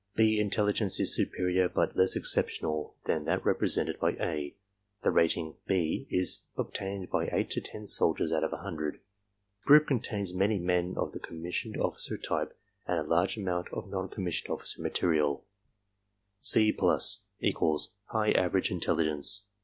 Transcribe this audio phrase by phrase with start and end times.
[0.15, 4.55] "B" intelligence is superior, but less exceptional than that represented by "A."
[5.03, 8.95] The rating "B" is obtained by eight to ten soldiers out of a hundred.
[8.95, 13.91] The group contains many men of the commissioned officer type and a large aippunt Qf
[13.91, 15.45] wn cgmmi^sioned officer material.
[16.41, 19.45] METHODS AND RESULTS 23 C += High average intelligence.